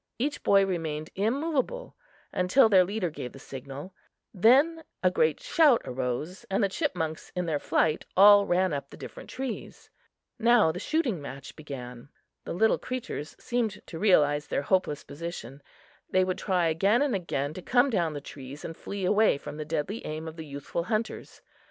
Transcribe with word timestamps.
Each 0.17 0.41
boy 0.41 0.65
remained 0.65 1.11
immovable 1.13 1.95
until 2.33 2.69
their 2.69 2.83
leader 2.83 3.11
gave 3.11 3.33
the 3.33 3.37
signal; 3.39 3.93
then 4.33 4.83
a 5.03 5.11
great 5.11 5.39
shout 5.39 5.79
arose, 5.85 6.43
and 6.49 6.63
the 6.63 6.69
chipmunks 6.69 7.31
in 7.35 7.45
their 7.45 7.59
flight 7.59 8.03
all 8.17 8.47
ran 8.47 8.73
up 8.73 8.89
the 8.89 8.97
different 8.97 9.29
trees. 9.29 9.91
Now 10.39 10.71
the 10.71 10.79
shooting 10.79 11.21
match 11.21 11.55
began. 11.55 12.09
The 12.45 12.53
little 12.53 12.79
creatures 12.79 13.35
seemed 13.39 13.79
to 13.85 13.99
realize 13.99 14.47
their 14.47 14.63
hopeless 14.63 15.03
position; 15.03 15.61
they 16.09 16.23
would 16.23 16.39
try 16.39 16.65
again 16.65 17.03
and 17.03 17.13
again 17.13 17.53
to 17.53 17.61
come 17.61 17.91
down 17.91 18.13
the 18.13 18.21
trees 18.21 18.65
and 18.65 18.75
flee 18.75 19.05
away 19.05 19.37
from 19.37 19.57
the 19.57 19.65
deadly 19.65 20.03
aim 20.03 20.27
of 20.27 20.35
the 20.35 20.47
youthful 20.47 20.85
hunters. 20.85 21.43